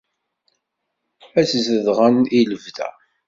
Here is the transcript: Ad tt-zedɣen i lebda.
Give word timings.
Ad 1.39 1.45
tt-zedɣen 1.47 2.17
i 2.37 2.39
lebda. 2.51 2.89